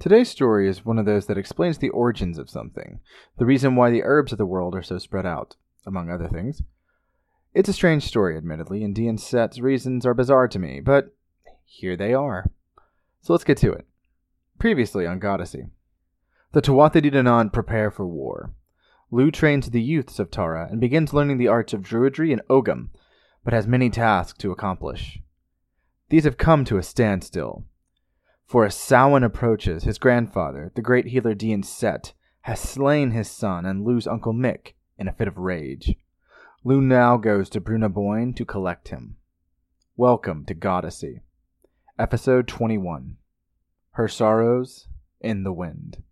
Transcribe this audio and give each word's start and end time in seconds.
Today's 0.00 0.30
story 0.30 0.66
is 0.66 0.82
one 0.82 0.98
of 0.98 1.04
those 1.04 1.26
that 1.26 1.36
explains 1.36 1.76
the 1.76 1.90
origins 1.90 2.38
of 2.38 2.48
something, 2.48 3.00
the 3.36 3.44
reason 3.44 3.76
why 3.76 3.90
the 3.90 4.02
herbs 4.02 4.32
of 4.32 4.38
the 4.38 4.46
world 4.46 4.74
are 4.74 4.82
so 4.82 4.96
spread 4.96 5.26
out, 5.26 5.56
among 5.84 6.10
other 6.10 6.26
things. 6.26 6.62
It's 7.52 7.68
a 7.68 7.74
strange 7.74 8.04
story, 8.04 8.34
admittedly, 8.38 8.82
and 8.82 8.94
Dian 8.94 9.18
Cecht's 9.18 9.60
reasons 9.60 10.06
are 10.06 10.14
bizarre 10.14 10.48
to 10.48 10.58
me, 10.58 10.80
but 10.80 11.14
here 11.66 11.98
they 11.98 12.14
are. 12.14 12.50
So 13.20 13.34
let's 13.34 13.44
get 13.44 13.58
to 13.58 13.72
it. 13.72 13.86
Previously 14.58 15.06
on 15.06 15.20
Goddessy. 15.20 15.68
The 16.52 16.62
Tuatha 16.62 17.02
De 17.02 17.10
Danann 17.10 17.52
prepare 17.52 17.90
for 17.90 18.06
war. 18.06 18.54
Lugh 19.10 19.30
trains 19.30 19.68
the 19.68 19.82
youths 19.82 20.18
of 20.18 20.30
Tara 20.30 20.66
and 20.70 20.80
begins 20.80 21.12
learning 21.12 21.36
the 21.36 21.48
arts 21.48 21.74
of 21.74 21.82
druidry 21.82 22.32
and 22.32 22.40
ogham, 22.48 22.88
but 23.44 23.52
has 23.52 23.66
many 23.66 23.90
tasks 23.90 24.38
to 24.38 24.50
accomplish. 24.50 25.20
These 26.08 26.24
have 26.24 26.38
come 26.38 26.64
to 26.64 26.78
a 26.78 26.82
standstill. 26.82 27.66
For 28.50 28.64
as 28.64 28.74
Samhain 28.74 29.22
approaches, 29.22 29.84
his 29.84 29.98
grandfather, 30.00 30.72
the 30.74 30.82
great 30.82 31.06
healer 31.06 31.34
Dian 31.34 31.62
Cecht, 31.62 32.14
has 32.40 32.58
slain 32.58 33.12
his 33.12 33.30
son 33.30 33.64
and 33.64 33.84
Lugh's 33.84 34.08
uncle 34.08 34.32
Miach 34.32 34.72
in 34.98 35.06
a 35.06 35.12
fit 35.12 35.28
of 35.28 35.38
rage. 35.38 35.94
Lugh 36.64 36.82
now 36.82 37.16
goes 37.16 37.48
to 37.50 37.60
Brú 37.60 37.78
na 37.78 37.86
Bóinne 37.86 38.34
to 38.34 38.44
collect 38.44 38.88
him. 38.88 39.14
Welcome 39.96 40.44
to 40.46 40.54
Goddessy. 40.56 41.20
Episode 41.96 42.48
21 42.48 43.18
Her 43.92 44.08
Sorrows 44.08 44.88
in 45.20 45.44
the 45.44 45.52
Wind. 45.52 46.02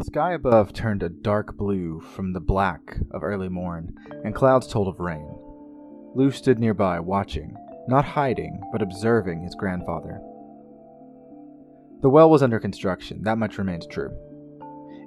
The 0.00 0.06
sky 0.06 0.32
above 0.32 0.72
turned 0.72 1.02
a 1.02 1.10
dark 1.10 1.58
blue 1.58 2.00
from 2.00 2.32
the 2.32 2.40
black 2.40 2.96
of 3.10 3.22
early 3.22 3.50
morn, 3.50 3.94
and 4.24 4.34
clouds 4.34 4.66
told 4.66 4.88
of 4.88 4.98
rain. 4.98 5.28
Lugh 6.14 6.32
stood 6.32 6.58
nearby, 6.58 6.98
watching, 7.00 7.54
not 7.86 8.06
hiding, 8.06 8.62
but 8.72 8.80
observing 8.80 9.42
his 9.42 9.54
grandfather. 9.54 10.18
The 12.00 12.08
well 12.08 12.30
was 12.30 12.42
under 12.42 12.58
construction, 12.58 13.24
that 13.24 13.36
much 13.36 13.58
remained 13.58 13.90
true. 13.90 14.10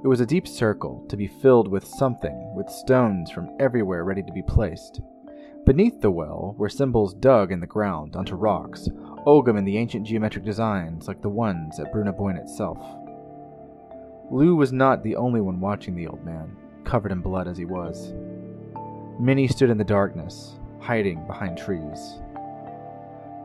It 0.03 0.07
was 0.07 0.19
a 0.19 0.27
deep 0.27 0.47
circle, 0.47 1.03
to 1.09 1.17
be 1.17 1.25
filled 1.25 1.69
with 1.69 1.87
something, 1.87 2.53
with 2.55 2.69
stones 2.69 3.31
from 3.31 3.49
everywhere 3.59 4.03
ready 4.03 4.21
to 4.21 4.31
be 4.31 4.43
placed. 4.43 5.01
Beneath 5.65 6.01
the 6.01 6.11
well 6.11 6.53
were 6.59 6.69
symbols 6.69 7.15
dug 7.15 7.51
in 7.51 7.61
the 7.61 7.65
ground 7.65 8.15
onto 8.15 8.35
rocks, 8.35 8.87
ogham 9.25 9.57
in 9.57 9.65
the 9.65 9.79
ancient 9.79 10.05
geometric 10.05 10.45
designs 10.45 11.07
like 11.07 11.23
the 11.23 11.29
ones 11.29 11.79
at 11.79 11.91
Brú 11.91 12.05
na 12.05 12.11
Bóinne 12.11 12.39
itself. 12.39 12.77
Lugh 14.33 14.57
was 14.57 14.73
not 14.73 15.03
the 15.03 15.15
only 15.15 15.41
one 15.41 15.59
watching 15.59 15.93
the 15.93 16.07
old 16.07 16.25
man, 16.25 16.57
covered 16.85 17.11
in 17.11 17.21
blood 17.21 17.47
as 17.47 17.55
he 17.55 17.65
was. 17.65 18.13
Many 19.19 19.47
stood 19.47 19.69
in 19.69 19.77
the 19.77 19.83
darkness, 19.83 20.55
hiding 20.79 21.27
behind 21.27 21.55
trees. 21.55 22.15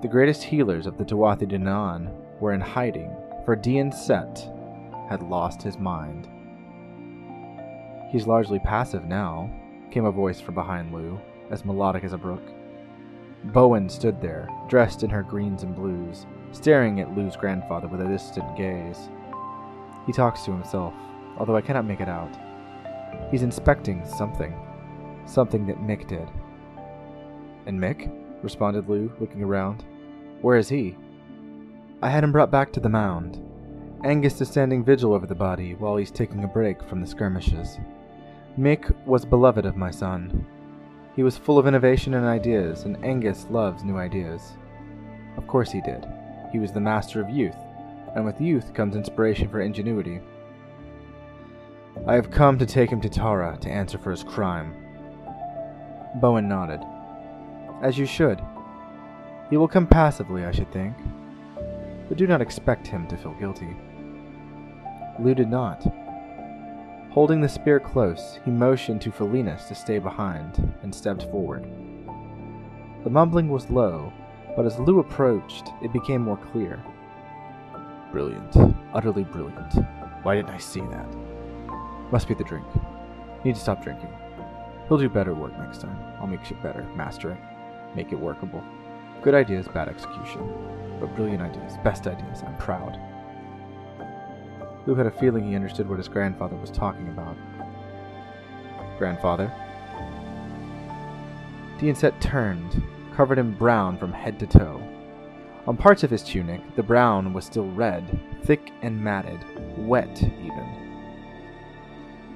The 0.01 0.09
greatest 0.11 0.43
healers 0.43 0.87
of 0.87 0.97
the 0.97 1.05
Tuatha 1.05 1.47
De 1.47 1.59
Danann 1.59 2.11
were 2.41 2.55
in 2.55 2.63
hiding, 2.63 3.15
for 3.45 3.55
Dian 3.55 3.93
Cecht 3.93 4.49
had 5.11 5.23
lost 5.23 5.61
his 5.61 5.77
mind. 5.77 6.27
He's 8.11 8.27
largely 8.27 8.59
passive 8.59 9.05
now, 9.05 9.51
came 9.91 10.07
a 10.07 10.11
voice 10.11 10.41
from 10.41 10.55
behind 10.55 10.95
Lugh, 10.95 11.21
as 11.51 11.67
melodic 11.67 12.03
as 12.03 12.15
a 12.15 12.19
brook. 12.19 12.51
Boann 13.49 13.91
stood 13.91 14.23
there, 14.23 14.49
dressed 14.69 15.03
in 15.03 15.11
her 15.11 15.23
greens 15.23 15.65
and 15.65 15.77
blues, 15.77 16.25
staring 16.53 16.99
at 16.99 17.15
Lugh's 17.15 17.37
grandfather 17.37 17.89
with 17.89 18.01
a 18.01 18.09
distant 18.09 18.57
gaze. 18.57 19.11
He 20.09 20.13
talks 20.15 20.43
to 20.45 20.53
himself, 20.53 20.95
although 21.37 21.55
I 21.55 21.61
cannot 21.61 21.85
make 21.85 22.01
it 22.01 22.09
out. 22.09 22.35
He's 23.31 23.43
inspecting 23.43 24.07
something. 24.07 24.55
Something 25.27 25.67
that 25.67 25.83
Miach 25.83 26.09
did. 26.09 26.27
And 27.67 27.79
Miach? 27.79 28.11
responded 28.43 28.89
Lugh, 28.89 29.13
looking 29.21 29.43
around. 29.43 29.85
Where 30.41 30.57
is 30.57 30.71
he? 30.71 30.97
I 32.01 32.09
had 32.09 32.25
him 32.25 32.33
brought 32.33 32.51
back 32.51 32.73
to 32.73 32.81
the 32.81 32.89
mound. 32.89 33.39
Angus 34.03 34.41
is 34.41 34.49
standing 34.49 34.83
vigil 34.83 35.13
over 35.13 35.27
the 35.27 35.35
body 35.35 35.75
while 35.75 35.99
he's 35.99 36.11
taking 36.11 36.43
a 36.43 36.49
break 36.49 36.83
from 36.85 37.03
the 37.03 37.07
skirmishes. 37.07 37.79
Miach 38.59 38.91
was 39.05 39.27
beloved 39.27 39.67
of 39.67 39.77
my 39.77 39.91
son. 39.91 40.47
He 41.17 41.23
was 41.23 41.37
full 41.37 41.59
of 41.59 41.67
innovation 41.67 42.15
and 42.15 42.25
ideas, 42.25 42.85
and 42.85 43.05
Angus 43.05 43.47
loves 43.51 43.85
new 43.85 43.99
ideas. 43.99 44.57
Of 45.37 45.47
course 45.47 45.71
he 45.71 45.83
did. 45.83 46.07
He 46.51 46.59
was 46.59 46.73
the 46.73 46.81
master 46.81 47.21
of 47.21 47.29
youth, 47.29 47.59
and 48.15 48.25
with 48.25 48.41
youth 48.41 48.75
comes 48.75 48.97
inspiration 48.97 49.49
for 49.49 49.61
ingenuity. 49.61 50.21
I 52.07 52.15
have 52.15 52.31
come 52.31 52.59
to 52.59 52.67
take 52.67 52.91
him 52.91 53.01
to 53.01 53.09
Tara 53.09 53.59
to 53.61 53.71
answer 53.71 53.99
for 53.99 54.11
his 54.11 54.25
crime. 54.25 54.75
Boann 56.21 56.47
nodded. 56.47 56.81
As 57.83 57.99
you 57.99 58.07
should. 58.07 58.41
He 59.51 59.57
will 59.57 59.69
come 59.69 59.87
passively, 59.87 60.45
I 60.45 60.53
should 60.53 60.73
think. 60.73 60.95
But 62.09 62.19
do 62.19 62.27
not 62.27 62.41
expect 62.41 62.87
him 62.87 63.07
to 63.09 63.17
feel 63.17 63.35
guilty. 63.35 63.77
Lugh 65.19 65.37
did 65.37 65.51
not. 65.51 65.87
Holding 67.11 67.41
the 67.41 67.49
spear 67.49 67.81
close, 67.81 68.39
he 68.45 68.51
motioned 68.51 69.01
to 69.03 69.11
Failinis 69.11 69.67
to 69.69 69.75
stay 69.75 69.99
behind 69.99 70.73
and 70.83 70.95
stepped 70.95 71.23
forward. 71.25 71.65
The 73.05 73.11
mumbling 73.11 73.49
was 73.49 73.71
low, 73.71 74.13
but 74.57 74.67
as 74.67 74.79
Lugh 74.79 74.99
approached, 74.99 75.69
it 75.83 75.93
became 75.93 76.23
more 76.23 76.37
clear. 76.37 76.83
Brilliant. 78.13 78.57
Utterly 78.95 79.25
brilliant. 79.25 79.75
Why 80.23 80.37
didn't 80.37 80.51
I 80.51 80.59
see 80.59 80.81
that? 80.81 81.07
Must 82.11 82.27
be 82.27 82.35
the 82.35 82.45
drink. 82.45 82.67
Need 83.45 83.55
to 83.55 83.61
stop 83.61 83.83
drinking. 83.83 84.11
He'll 84.89 84.99
do 84.99 85.09
better 85.09 85.35
work 85.35 85.57
next 85.59 85.83
time. 85.83 85.97
I'll 86.19 86.27
make 86.27 86.45
shit 86.45 86.63
better, 86.63 86.83
master 86.97 87.33
it, 87.33 87.39
make 87.95 88.13
it 88.13 88.19
workable. 88.19 88.65
Good 89.23 89.35
ideas, 89.35 89.69
bad 89.69 89.89
execution. 89.89 90.41
But 90.99 91.15
brilliant 91.15 91.43
ideas, 91.43 91.75
best 91.85 92.07
ideas. 92.07 92.43
I'm 92.47 92.57
proud. 92.57 92.99
Lugh 94.87 94.97
had 94.97 95.07
a 95.07 95.11
feeling 95.11 95.47
he 95.47 95.55
understood 95.55 95.89
what 95.89 95.99
his 95.99 96.09
grandfather 96.09 96.57
was 96.57 96.71
talking 96.71 97.09
about. 97.09 97.37
Grandfather? 98.97 99.53
Dian 101.79 101.95
Cecht 101.95 102.21
turned, 102.23 102.83
covered 103.15 103.39
in 103.39 103.53
brown 103.53 103.99
from 103.99 104.13
head 104.13 104.39
to 104.39 104.47
toe. 104.47 104.83
On 105.69 105.77
parts 105.77 106.03
of 106.03 106.09
his 106.09 106.23
tunic, 106.23 106.63
the 106.77 106.83
brown 106.83 107.35
was 107.35 107.45
still 107.45 107.71
red, 107.73 108.19
thick 108.45 108.73
and 108.81 108.99
matted, 108.99 109.39
wet 109.77 110.23
even. 110.23 110.67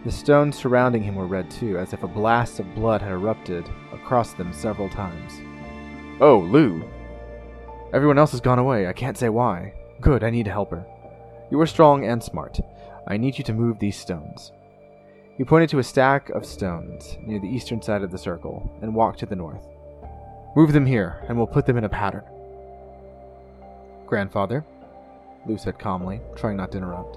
The 0.05 0.13
stones 0.13 0.55
surrounding 0.55 1.03
him 1.03 1.15
were 1.15 1.27
red 1.27 1.51
too, 1.51 1.79
as 1.79 1.95
if 1.95 2.03
a 2.03 2.09
blast 2.09 2.61
of 2.61 2.75
blood 2.75 3.01
had 3.01 3.11
erupted 3.11 3.67
across 3.91 4.35
them 4.35 4.53
several 4.53 4.91
times. 4.91 5.41
Oh, 6.21 6.41
Lugh! 6.41 6.85
Everyone 7.95 8.19
else 8.19 8.33
has 8.33 8.43
gone 8.43 8.59
away. 8.59 8.87
I 8.87 8.93
can't 8.93 9.17
say 9.17 9.31
why. 9.31 9.73
Good, 10.03 10.23
I 10.23 10.29
need 10.29 10.47
a 10.47 10.53
helper. 10.53 10.85
You 11.51 11.59
are 11.59 11.67
strong 11.67 12.05
and 12.05 12.23
smart. 12.23 12.61
I 13.09 13.17
need 13.17 13.39
you 13.39 13.45
to 13.45 13.55
move 13.55 13.79
these 13.79 13.97
stones. 13.97 14.53
He 15.39 15.45
pointed 15.45 15.71
to 15.71 15.79
a 15.79 15.83
stack 15.83 16.29
of 16.31 16.45
stones 16.45 17.17
near 17.23 17.41
the 17.41 17.49
eastern 17.49 17.81
side 17.81 18.03
of 18.03 18.11
the 18.11 18.19
circle 18.19 18.71
and 18.83 18.95
walked 18.95 19.21
to 19.21 19.27
the 19.27 19.37
north. 19.37 19.67
Move 20.55 20.75
them 20.75 20.85
here, 20.85 21.25
and 21.29 21.39
we'll 21.39 21.47
put 21.47 21.65
them 21.65 21.79
in 21.79 21.85
a 21.85 21.89
pattern. 21.89 22.25
Grandfather, 24.13 24.63
Lugh 25.47 25.59
said 25.59 25.79
calmly, 25.79 26.21
trying 26.37 26.59
not 26.59 26.71
to 26.73 26.77
interrupt. 26.77 27.17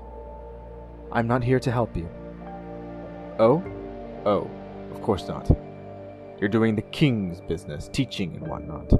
I'm 1.11 1.27
not 1.27 1.43
here 1.43 1.59
to 1.59 1.69
help 1.69 1.93
you. 1.93 2.07
Oh? 3.37 3.61
Oh, 4.25 4.49
of 4.93 5.01
course 5.01 5.27
not. 5.27 5.51
You're 6.39 6.47
doing 6.47 6.73
the 6.73 6.81
king's 6.83 7.41
business, 7.41 7.89
teaching 7.91 8.37
and 8.37 8.47
whatnot. 8.47 8.93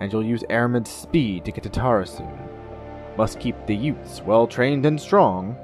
And 0.00 0.12
you'll 0.12 0.26
use 0.26 0.42
Airmed's 0.50 0.90
speed 0.90 1.44
to 1.44 1.52
get 1.52 1.62
to 1.62 1.70
Tara 1.70 2.04
soon. 2.04 2.36
Must 3.16 3.38
keep 3.38 3.54
the 3.68 3.76
youths 3.76 4.20
well 4.22 4.48
trained 4.48 4.84
and 4.84 5.00
strong. 5.00 5.56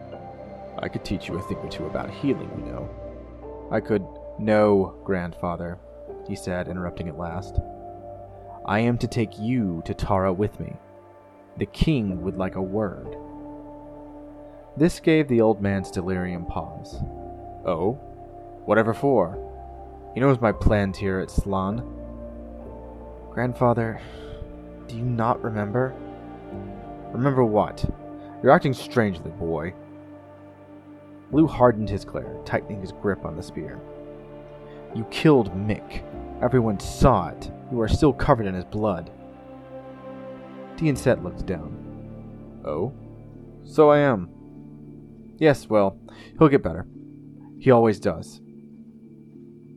I 0.78 0.86
could 0.86 1.04
teach 1.04 1.26
you 1.26 1.40
a 1.40 1.42
thing 1.42 1.56
or 1.56 1.68
two 1.68 1.86
about 1.86 2.08
healing, 2.08 2.52
you 2.56 2.70
know. 2.70 3.68
I 3.72 3.80
could. 3.80 4.06
No, 4.38 4.94
grandfather, 5.02 5.80
he 6.28 6.36
said, 6.36 6.68
interrupting 6.68 7.08
at 7.08 7.18
last. 7.18 7.58
I 8.64 8.78
am 8.78 8.96
to 8.98 9.08
take 9.08 9.40
you 9.40 9.82
to 9.86 9.92
Tara 9.92 10.32
with 10.32 10.60
me. 10.60 10.76
The 11.58 11.66
king 11.66 12.22
would 12.22 12.36
like 12.36 12.54
a 12.54 12.62
word. 12.62 13.16
This 14.76 15.00
gave 15.00 15.28
the 15.28 15.40
old 15.40 15.60
man's 15.60 15.90
delirium 15.90 16.46
pause. 16.46 16.96
Oh? 17.66 17.92
Whatever 18.64 18.94
for? 18.94 19.38
He 20.14 20.20
knows 20.20 20.40
my 20.40 20.52
plans 20.52 20.96
here 20.96 21.20
at 21.20 21.30
Slan. 21.30 21.82
Grandfather, 23.30 24.00
do 24.88 24.96
you 24.96 25.04
not 25.04 25.42
remember? 25.42 25.94
Remember 27.12 27.44
what? 27.44 27.84
You're 28.42 28.52
acting 28.52 28.74
strangely, 28.74 29.30
boy. 29.32 29.74
Lugh 31.30 31.48
hardened 31.48 31.88
his 31.88 32.04
glare, 32.04 32.36
tightening 32.44 32.80
his 32.80 32.92
grip 32.92 33.24
on 33.24 33.36
the 33.36 33.42
spear. 33.42 33.80
You 34.94 35.04
killed 35.04 35.54
Miach. 35.54 36.02
Everyone 36.42 36.78
saw 36.78 37.28
it. 37.28 37.50
You 37.70 37.80
are 37.80 37.88
still 37.88 38.12
covered 38.12 38.46
in 38.46 38.54
his 38.54 38.64
blood. 38.64 39.10
Cecht 40.96 41.22
looked 41.22 41.46
down. 41.46 42.62
Oh? 42.64 42.92
So 43.64 43.90
I 43.90 43.98
am. 43.98 44.28
Yes, 45.38 45.68
well, 45.68 45.98
he'll 46.38 46.48
get 46.48 46.62
better. 46.62 46.86
He 47.58 47.70
always 47.70 48.00
does. 48.00 48.40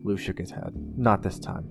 Lugh 0.04 0.20
shook 0.20 0.38
his 0.38 0.52
head. 0.52 0.74
Not 0.98 1.24
this 1.24 1.40
time. 1.40 1.66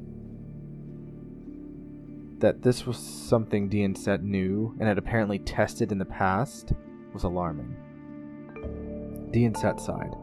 That 2.39 2.63
this 2.63 2.87
was 2.87 2.97
something 2.97 3.69
Dian 3.69 3.95
Cecht 3.95 4.23
knew 4.23 4.77
and 4.79 4.89
had 4.89 4.99
apparently 4.99 5.39
tested 5.39 5.93
in 5.93 5.99
the 5.99 6.05
past 6.05 6.73
was 7.13 7.25
alarming. 7.25 7.77
Dian 9.31 9.55
Cecht 9.55 9.81
sighed. 9.81 10.15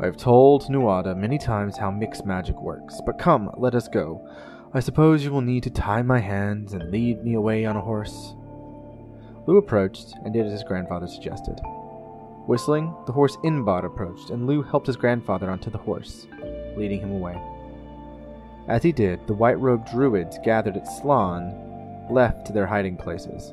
I've 0.00 0.16
told 0.16 0.64
Nuada 0.64 1.16
many 1.16 1.38
times 1.38 1.76
how 1.76 1.90
mixed 1.90 2.26
magic 2.26 2.60
works, 2.60 3.00
but 3.04 3.18
come, 3.18 3.50
let 3.56 3.74
us 3.74 3.88
go. 3.88 4.26
I 4.74 4.80
suppose 4.80 5.22
you 5.22 5.30
will 5.30 5.42
need 5.42 5.64
to 5.64 5.70
tie 5.70 6.00
my 6.00 6.18
hands 6.18 6.72
and 6.72 6.90
lead 6.90 7.22
me 7.22 7.34
away 7.34 7.66
on 7.66 7.76
a 7.76 7.80
horse. 7.82 8.34
Lugh 9.46 9.58
approached 9.58 10.14
and 10.24 10.32
did 10.32 10.46
as 10.46 10.52
his 10.52 10.64
grandfather 10.64 11.06
suggested. 11.06 11.60
Whistling, 12.46 12.94
the 13.04 13.12
horse 13.12 13.36
Enbarr 13.44 13.84
approached, 13.84 14.30
and 14.30 14.46
Lugh 14.46 14.66
helped 14.66 14.86
his 14.86 14.96
grandfather 14.96 15.50
onto 15.50 15.68
the 15.68 15.76
horse, 15.76 16.26
leading 16.74 17.00
him 17.00 17.12
away. 17.12 17.38
As 18.66 18.82
he 18.82 18.92
did, 18.92 19.26
the 19.26 19.34
white 19.34 19.60
robed 19.60 19.90
druids 19.90 20.38
gathered 20.42 20.78
at 20.78 20.88
Slan 20.88 21.54
left 22.10 22.46
to 22.46 22.54
their 22.54 22.66
hiding 22.66 22.96
places, 22.96 23.52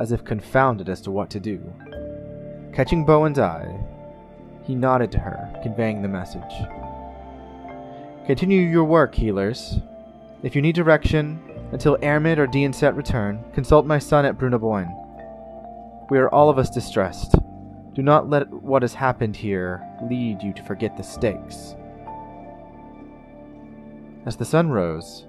as 0.00 0.10
if 0.10 0.24
confounded 0.24 0.88
as 0.88 1.00
to 1.02 1.12
what 1.12 1.30
to 1.30 1.38
do. 1.38 1.60
Catching 2.72 3.06
Boann's 3.06 3.38
eye, 3.38 3.72
he 4.64 4.74
nodded 4.74 5.12
to 5.12 5.20
her, 5.20 5.48
conveying 5.62 6.02
the 6.02 6.08
message. 6.08 6.42
Continue 8.26 8.62
your 8.62 8.84
work, 8.84 9.14
healers. 9.14 9.78
If 10.42 10.54
you 10.54 10.62
need 10.62 10.74
direction, 10.74 11.40
until 11.72 11.98
Airmed 12.02 12.38
or 12.38 12.46
Dian 12.46 12.72
Cecht 12.72 12.94
return, 12.94 13.42
consult 13.52 13.86
my 13.86 13.98
son 13.98 14.24
at 14.24 14.36
Brú 14.36 14.50
na 14.50 14.58
Bóinne. 14.58 14.94
We 16.10 16.18
are 16.18 16.28
all 16.28 16.50
of 16.50 16.58
us 16.58 16.70
distressed. 16.70 17.34
Do 17.94 18.02
not 18.02 18.28
let 18.28 18.48
what 18.50 18.82
has 18.82 18.94
happened 18.94 19.34
here 19.34 19.82
lead 20.08 20.42
you 20.42 20.52
to 20.52 20.62
forget 20.64 20.96
the 20.96 21.02
stakes. 21.02 21.74
As 24.26 24.36
the 24.36 24.44
sun 24.44 24.68
rose, 24.68 25.26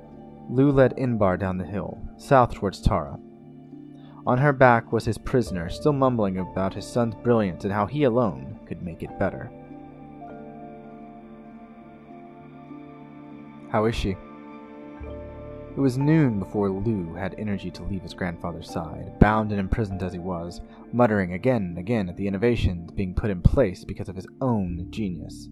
Lugh 0.49 0.75
led 0.75 0.95
Enbarr 0.97 1.39
down 1.39 1.57
the 1.57 1.65
hill, 1.65 1.97
south 2.17 2.53
towards 2.53 2.81
Tara. 2.81 3.17
On 4.25 4.37
her 4.37 4.51
back 4.51 4.91
was 4.91 5.05
his 5.05 5.17
prisoner, 5.17 5.69
still 5.69 5.93
mumbling 5.93 6.37
about 6.37 6.73
his 6.73 6.85
son's 6.85 7.15
brilliance 7.15 7.63
and 7.63 7.71
how 7.71 7.85
he 7.85 8.03
alone 8.03 8.59
could 8.67 8.81
make 8.81 9.01
it 9.01 9.17
better. 9.17 9.49
How 13.71 13.85
is 13.85 13.95
she? 13.95 14.17
It 15.77 15.81
was 15.81 15.95
noon 15.95 16.39
before 16.39 16.71
Lugh 16.71 17.15
had 17.15 17.35
energy 17.37 17.69
to 17.69 17.83
leave 17.83 18.01
his 18.01 18.15
grandfather's 18.15 18.67
side, 18.67 19.19
bound 19.19 19.51
and 19.51 19.59
imprisoned 19.59 20.01
as 20.01 20.11
he 20.11 20.17
was, 20.17 20.59
muttering 20.91 21.33
again 21.33 21.61
and 21.61 21.77
again 21.77 22.09
at 22.09 22.17
the 22.17 22.27
innovations 22.27 22.89
being 22.93 23.13
put 23.13 23.29
in 23.29 23.43
place 23.43 23.85
because 23.85 24.09
of 24.09 24.15
his 24.15 24.25
own 24.41 24.87
genius. 24.89 25.47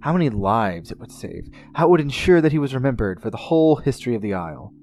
How 0.00 0.12
many 0.12 0.28
lives 0.28 0.92
it 0.92 1.00
would 1.00 1.10
save! 1.10 1.48
How 1.72 1.86
it 1.86 1.90
would 1.92 2.00
ensure 2.02 2.42
that 2.42 2.52
he 2.52 2.58
was 2.58 2.74
remembered 2.74 3.22
for 3.22 3.30
the 3.30 3.38
whole 3.38 3.76
history 3.76 4.14
of 4.14 4.20
the 4.20 4.34
Isle! 4.34 4.74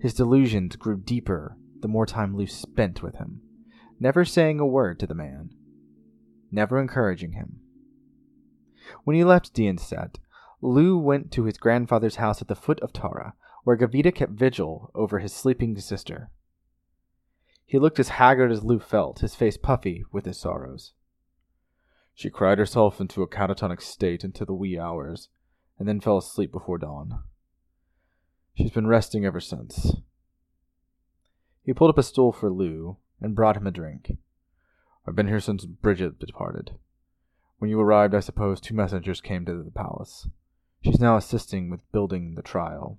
His 0.00 0.14
delusions 0.14 0.76
grew 0.76 0.96
deeper 0.96 1.56
the 1.80 1.88
more 1.88 2.06
time 2.06 2.36
Lugh 2.36 2.50
spent 2.50 3.02
with 3.02 3.16
him, 3.16 3.40
never 3.98 4.24
saying 4.24 4.60
a 4.60 4.64
word 4.64 5.00
to 5.00 5.08
the 5.08 5.14
man, 5.16 5.50
never 6.52 6.80
encouraging 6.80 7.32
him. 7.32 7.58
When 9.02 9.16
he 9.16 9.24
left 9.24 9.52
Dianset, 9.52 10.20
Lugh 10.60 11.02
went 11.02 11.32
to 11.32 11.46
his 11.46 11.58
grandfather's 11.58 12.16
house 12.16 12.40
at 12.40 12.46
the 12.46 12.54
foot 12.54 12.78
of 12.78 12.92
Tara, 12.92 13.34
where 13.64 13.76
Gavita 13.76 14.14
kept 14.14 14.32
vigil 14.32 14.90
over 14.94 15.18
his 15.18 15.32
sleeping 15.32 15.78
sister. 15.78 16.30
He 17.64 17.78
looked 17.78 17.98
as 17.98 18.10
haggard 18.10 18.50
as 18.50 18.64
Lugh 18.64 18.82
felt, 18.82 19.20
his 19.20 19.34
face 19.34 19.56
puffy 19.56 20.04
with 20.12 20.26
his 20.26 20.38
sorrows. 20.38 20.92
She 22.14 22.28
cried 22.28 22.58
herself 22.58 23.00
into 23.00 23.22
a 23.22 23.28
catatonic 23.28 23.80
state 23.80 24.24
into 24.24 24.44
the 24.44 24.52
wee 24.52 24.78
hours, 24.78 25.28
and 25.78 25.88
then 25.88 26.00
fell 26.00 26.18
asleep 26.18 26.52
before 26.52 26.78
dawn. 26.78 27.20
She's 28.54 28.70
been 28.70 28.86
resting 28.86 29.24
ever 29.24 29.40
since. 29.40 29.96
He 31.64 31.72
pulled 31.72 31.90
up 31.90 31.98
a 31.98 32.02
stool 32.02 32.32
for 32.32 32.50
Lugh 32.50 32.96
and 33.20 33.34
brought 33.34 33.56
him 33.56 33.66
a 33.66 33.70
drink. 33.70 34.18
I've 35.06 35.16
been 35.16 35.28
here 35.28 35.40
since 35.40 35.64
Bridget 35.64 36.18
departed. 36.18 36.72
When 37.58 37.70
you 37.70 37.80
arrived, 37.80 38.14
I 38.14 38.20
suppose 38.20 38.60
two 38.60 38.74
messengers 38.74 39.20
came 39.20 39.44
to 39.46 39.62
the 39.62 39.70
palace. 39.70 40.28
She's 40.84 41.00
now 41.00 41.16
assisting 41.16 41.70
with 41.70 41.90
building 41.92 42.34
the 42.34 42.42
trial. 42.42 42.98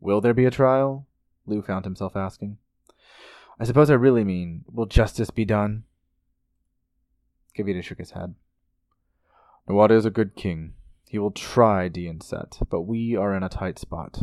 Will 0.00 0.20
there 0.20 0.34
be 0.34 0.44
a 0.44 0.50
trial? 0.50 1.06
Lugh 1.46 1.66
found 1.66 1.84
himself 1.84 2.16
asking. 2.16 2.58
I 3.58 3.64
suppose 3.64 3.90
I 3.90 3.94
really 3.94 4.24
mean, 4.24 4.64
will 4.70 4.86
justice 4.86 5.30
be 5.30 5.44
done? 5.44 5.84
Kavita 7.56 7.82
shook 7.82 7.98
his 7.98 8.10
head. 8.10 8.34
Nuada 9.68 9.92
is 9.92 10.04
a 10.04 10.10
good 10.10 10.34
king. 10.34 10.74
He 11.08 11.18
will 11.18 11.30
try 11.30 11.88
Dian 11.88 12.20
Cecht, 12.20 12.62
but 12.68 12.82
we 12.82 13.16
are 13.16 13.34
in 13.34 13.42
a 13.42 13.48
tight 13.48 13.78
spot. 13.78 14.20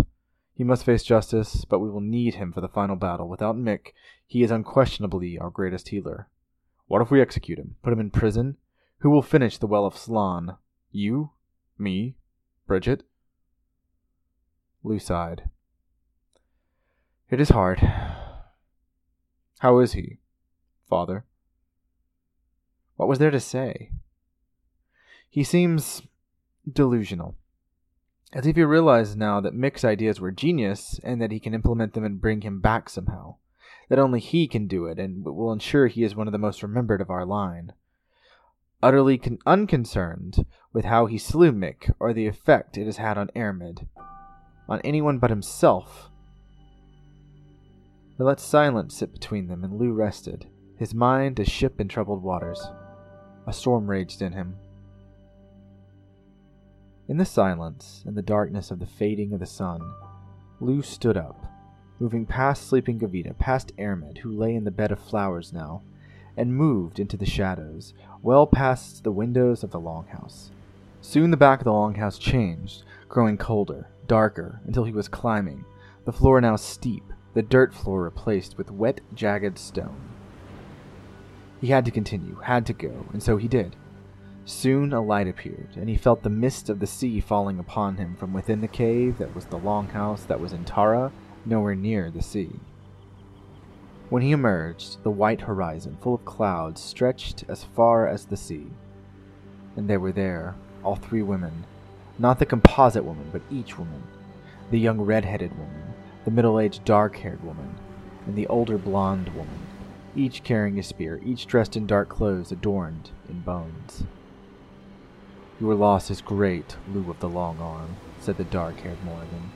He 0.53 0.63
must 0.63 0.83
face 0.83 1.03
justice, 1.03 1.65
but 1.65 1.79
we 1.79 1.89
will 1.89 2.01
need 2.01 2.35
him 2.35 2.51
for 2.51 2.61
the 2.61 2.67
final 2.67 2.95
battle. 2.95 3.29
Without 3.29 3.55
Miach, 3.55 3.93
he 4.27 4.43
is 4.43 4.51
unquestionably 4.51 5.39
our 5.39 5.49
greatest 5.49 5.89
healer. 5.89 6.27
What 6.87 7.01
if 7.01 7.09
we 7.09 7.21
execute 7.21 7.57
him? 7.57 7.77
Put 7.81 7.93
him 7.93 7.99
in 7.99 8.11
prison? 8.11 8.57
Who 8.99 9.09
will 9.09 9.21
finish 9.21 9.57
the 9.57 9.67
Well 9.67 9.85
of 9.85 9.97
Slan? 9.97 10.57
You? 10.91 11.31
Me? 11.77 12.15
Bridget? 12.67 13.03
Lugh 14.83 15.01
sighed. 15.01 15.49
It 17.31 17.39
is 17.39 17.47
hard. 17.47 17.79
How 19.59 19.79
is 19.79 19.93
he, 19.93 20.17
father? 20.89 21.23
What 22.97 23.07
was 23.07 23.19
there 23.19 23.31
to 23.31 23.39
say? 23.39 23.91
He 25.29 25.45
seems 25.45 26.01
delusional. 26.69 27.37
As 28.33 28.45
if 28.45 28.57
he 28.57 28.63
realized 28.63 29.17
now 29.17 29.39
that 29.39 29.55
Miach's 29.55 29.85
ideas 29.85 30.19
were 30.19 30.31
genius 30.31 30.99
and 31.05 31.21
that 31.21 31.31
he 31.31 31.39
can 31.39 31.53
implement 31.53 31.93
them 31.93 32.03
and 32.03 32.19
bring 32.19 32.41
him 32.41 32.59
back 32.59 32.89
somehow. 32.89 33.35
That 33.87 33.99
only 33.99 34.19
he 34.19 34.45
can 34.45 34.67
do 34.67 34.87
it 34.87 34.99
and 34.99 35.23
will 35.23 35.53
ensure 35.53 35.87
he 35.87 36.03
is 36.03 36.13
one 36.13 36.27
of 36.27 36.33
the 36.33 36.37
most 36.37 36.61
remembered 36.61 36.99
of 36.99 37.09
our 37.09 37.25
line. 37.25 37.71
Utterly 38.83 39.17
con- 39.17 39.39
unconcerned 39.45 40.45
with 40.73 40.83
how 40.83 41.05
he 41.05 41.17
slew 41.17 41.53
Miach 41.53 41.93
or 41.97 42.11
the 42.11 42.27
effect 42.27 42.77
it 42.77 42.87
has 42.87 42.97
had 42.97 43.17
on 43.17 43.31
Airmed, 43.35 43.87
on 44.67 44.81
anyone 44.83 45.17
but 45.17 45.29
himself, 45.29 46.10
they 48.17 48.23
let 48.23 48.39
silence 48.39 48.95
sit 48.95 49.13
between 49.13 49.47
them, 49.47 49.63
and 49.63 49.79
Lugh 49.79 49.95
rested, 49.95 50.47
his 50.77 50.93
mind 50.93 51.39
a 51.39 51.45
ship 51.45 51.79
in 51.79 51.87
troubled 51.87 52.23
waters. 52.23 52.61
A 53.47 53.53
storm 53.53 53.89
raged 53.89 54.21
in 54.21 54.33
him. 54.33 54.55
In 57.07 57.17
the 57.17 57.25
silence 57.25 58.03
and 58.05 58.15
the 58.15 58.21
darkness 58.21 58.71
of 58.71 58.79
the 58.79 58.85
fading 58.85 59.33
of 59.33 59.39
the 59.39 59.45
sun, 59.45 59.81
Lugh 60.59 60.83
stood 60.83 61.17
up, 61.17 61.45
moving 61.99 62.25
past 62.25 62.67
sleeping 62.67 62.99
Gavita, 62.99 63.37
past 63.37 63.71
Airmed, 63.77 64.19
who 64.19 64.31
lay 64.31 64.55
in 64.55 64.63
the 64.63 64.71
bed 64.71 64.91
of 64.91 64.99
flowers 64.99 65.51
now, 65.51 65.81
and 66.37 66.55
moved 66.55 66.99
into 66.99 67.17
the 67.17 67.25
shadows, 67.25 67.93
well 68.21 68.47
past 68.47 69.03
the 69.03 69.11
windows 69.11 69.63
of 69.63 69.71
the 69.71 69.79
longhouse. 69.79 70.49
Soon 71.01 71.31
the 71.31 71.37
back 71.37 71.59
of 71.59 71.65
the 71.65 71.71
longhouse 71.71 72.19
changed, 72.19 72.83
growing 73.09 73.37
colder, 73.37 73.89
darker, 74.07 74.61
until 74.65 74.83
he 74.83 74.91
was 74.91 75.07
climbing, 75.07 75.65
the 76.05 76.13
floor 76.13 76.39
now 76.39 76.55
steep, 76.55 77.03
the 77.33 77.41
dirt 77.41 77.73
floor 77.73 78.03
replaced 78.03 78.57
with 78.57 78.71
wet, 78.71 79.01
jagged 79.13 79.57
stone. 79.57 80.09
He 81.59 81.67
had 81.67 81.85
to 81.85 81.91
continue, 81.91 82.35
had 82.43 82.65
to 82.65 82.73
go, 82.73 83.05
and 83.13 83.21
so 83.21 83.37
he 83.37 83.47
did. 83.47 83.75
Soon 84.45 84.91
a 84.91 85.01
light 85.01 85.27
appeared, 85.27 85.69
and 85.75 85.87
he 85.87 85.95
felt 85.95 86.23
the 86.23 86.29
mist 86.29 86.69
of 86.69 86.79
the 86.79 86.87
sea 86.87 87.19
falling 87.19 87.59
upon 87.59 87.97
him 87.97 88.15
from 88.15 88.33
within 88.33 88.61
the 88.61 88.67
cave 88.67 89.19
that 89.19 89.35
was 89.35 89.45
the 89.45 89.59
longhouse 89.59 90.25
that 90.27 90.39
was 90.39 90.51
in 90.51 90.65
Tara, 90.65 91.11
nowhere 91.45 91.75
near 91.75 92.09
the 92.09 92.23
sea. 92.23 92.59
When 94.09 94.23
he 94.23 94.31
emerged, 94.31 95.03
the 95.03 95.11
white 95.11 95.41
horizon, 95.41 95.97
full 96.01 96.15
of 96.15 96.25
clouds, 96.25 96.81
stretched 96.81 97.45
as 97.47 97.63
far 97.63 98.07
as 98.07 98.25
the 98.25 98.35
sea. 98.35 98.67
And 99.77 99.89
they 99.89 99.97
were 99.97 100.11
there, 100.11 100.55
all 100.83 100.97
three 100.97 101.21
women. 101.21 101.63
Not 102.19 102.39
the 102.39 102.45
composite 102.45 103.05
woman, 103.05 103.29
but 103.31 103.41
each 103.49 103.77
woman. 103.77 104.03
The 104.69 104.79
young 104.79 104.99
red 104.99 105.23
headed 105.23 105.51
woman, 105.57 105.90
the 106.23 106.31
middle 106.31 106.59
aged 106.59 106.85
dark 106.85 107.15
haired 107.17 107.43
woman, 107.43 107.75
and 108.25 108.35
the 108.35 108.47
older 108.47 108.77
blonde 108.77 109.29
woman, 109.29 109.67
each 110.15 110.43
carrying 110.43 110.77
a 110.77 110.83
spear, 110.83 111.19
each 111.23 111.47
dressed 111.47 111.75
in 111.75 111.87
dark 111.87 112.09
clothes 112.09 112.51
adorned 112.51 113.09
in 113.27 113.39
bones. 113.41 114.03
Your 115.59 115.73
loss 115.73 116.11
is 116.11 116.21
great, 116.21 116.75
Lugh 116.93 117.09
of 117.09 117.19
the 117.19 117.29
Long 117.29 117.59
Arm, 117.59 117.95
said 118.19 118.37
the 118.37 118.43
dark 118.43 118.79
haired 118.79 119.03
Morrigan. 119.03 119.51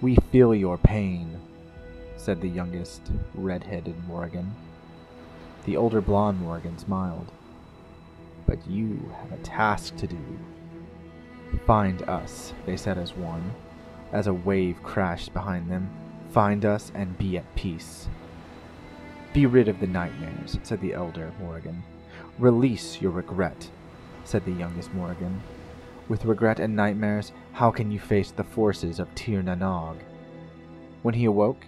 We 0.00 0.16
feel 0.30 0.54
your 0.54 0.78
pain, 0.78 1.40
said 2.16 2.40
the 2.40 2.48
youngest, 2.48 3.02
red 3.34 3.64
headed 3.64 4.06
Morrigan. 4.06 4.54
The 5.64 5.76
older 5.76 6.00
blonde 6.00 6.40
Morrigan 6.40 6.78
smiled. 6.78 7.32
But 8.46 8.66
you 8.66 9.12
have 9.20 9.32
a 9.32 9.42
task 9.42 9.96
to 9.96 10.06
do. 10.06 10.38
Find 11.66 12.02
us, 12.02 12.52
they 12.64 12.76
said 12.76 12.98
as 12.98 13.14
one 13.14 13.52
as 14.12 14.26
a 14.26 14.34
wave 14.34 14.82
crashed 14.82 15.32
behind 15.32 15.70
them. 15.70 15.90
Find 16.30 16.64
us 16.64 16.92
and 16.94 17.16
be 17.18 17.38
at 17.38 17.54
peace. 17.54 18.08
Be 19.32 19.46
rid 19.46 19.68
of 19.68 19.80
the 19.80 19.86
nightmares, 19.86 20.58
said 20.62 20.80
the 20.80 20.94
elder 20.94 21.32
Morrigan. 21.40 21.82
Release 22.38 23.00
your 23.00 23.10
regret, 23.10 23.70
said 24.24 24.44
the 24.44 24.52
youngest 24.52 24.92
Morrigan. 24.94 25.42
With 26.08 26.24
regret 26.24 26.60
and 26.60 26.76
nightmares, 26.76 27.32
how 27.52 27.70
can 27.70 27.90
you 27.90 27.98
face 27.98 28.30
the 28.30 28.44
forces 28.44 28.98
of 28.98 29.14
Tir 29.14 29.42
na 29.42 29.54
Nog? 29.54 29.96
When 31.02 31.14
he 31.14 31.24
awoke, 31.24 31.64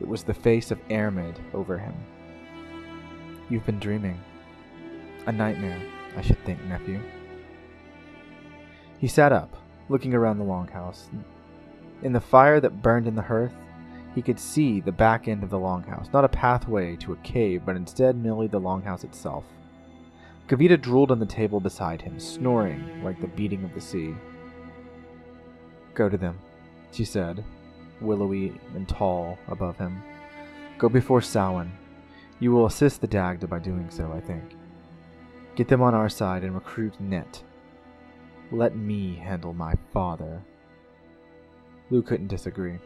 it 0.00 0.06
was 0.06 0.22
the 0.22 0.34
face 0.34 0.70
of 0.70 0.78
Airmed 0.90 1.40
over 1.52 1.76
him. 1.76 1.94
You've 3.50 3.66
been 3.66 3.80
dreaming. 3.80 4.20
A 5.26 5.32
nightmare, 5.32 5.80
I 6.16 6.22
should 6.22 6.42
think, 6.44 6.62
nephew. 6.64 7.00
He 8.98 9.08
sat 9.08 9.32
up, 9.32 9.56
looking 9.88 10.14
around 10.14 10.38
the 10.38 10.44
longhouse. 10.44 11.08
In 12.02 12.12
the 12.12 12.20
fire 12.20 12.60
that 12.60 12.82
burned 12.82 13.06
in 13.06 13.14
the 13.14 13.22
hearth, 13.22 13.54
he 14.14 14.22
could 14.22 14.38
see 14.38 14.80
the 14.80 14.92
back 14.92 15.28
end 15.28 15.42
of 15.42 15.50
the 15.50 15.58
longhouse, 15.58 16.12
not 16.12 16.24
a 16.24 16.28
pathway 16.28 16.96
to 16.96 17.12
a 17.12 17.16
cave, 17.16 17.62
but 17.64 17.76
instead 17.76 18.16
merely 18.16 18.46
the 18.46 18.60
longhouse 18.60 19.04
itself. 19.04 19.44
Kavita 20.48 20.80
drooled 20.80 21.10
on 21.10 21.18
the 21.18 21.26
table 21.26 21.60
beside 21.60 22.00
him, 22.00 22.18
snoring 22.18 23.02
like 23.04 23.20
the 23.20 23.26
beating 23.26 23.64
of 23.64 23.74
the 23.74 23.80
sea. 23.80 24.14
Go 25.94 26.08
to 26.08 26.16
them, 26.16 26.38
she 26.90 27.04
said, 27.04 27.44
willowy 28.00 28.58
and 28.74 28.88
tall 28.88 29.38
above 29.48 29.76
him. 29.76 30.02
Go 30.78 30.88
before 30.88 31.20
Samhain. 31.20 31.72
You 32.40 32.52
will 32.52 32.66
assist 32.66 33.00
the 33.00 33.08
Dagda 33.08 33.48
by 33.48 33.58
doing 33.58 33.90
so, 33.90 34.12
I 34.12 34.20
think. 34.20 34.54
Get 35.56 35.66
them 35.68 35.82
on 35.82 35.94
our 35.94 36.08
side 36.08 36.44
and 36.44 36.54
recruit 36.54 37.00
Net. 37.00 37.42
Let 38.52 38.76
me 38.76 39.16
handle 39.16 39.52
my 39.52 39.74
father. 39.92 40.42
Lugh 41.90 42.04
couldn't 42.04 42.28
disagree. 42.28 42.78